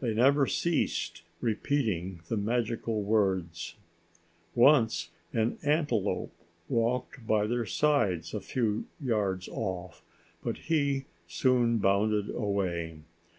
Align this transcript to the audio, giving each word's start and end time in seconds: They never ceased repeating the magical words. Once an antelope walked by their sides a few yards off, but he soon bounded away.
They 0.00 0.14
never 0.14 0.46
ceased 0.46 1.24
repeating 1.42 2.20
the 2.28 2.38
magical 2.38 3.02
words. 3.02 3.74
Once 4.54 5.10
an 5.34 5.58
antelope 5.62 6.32
walked 6.70 7.26
by 7.26 7.46
their 7.46 7.66
sides 7.66 8.32
a 8.32 8.40
few 8.40 8.86
yards 8.98 9.46
off, 9.46 10.02
but 10.42 10.56
he 10.56 11.04
soon 11.26 11.76
bounded 11.76 12.30
away. 12.34 13.00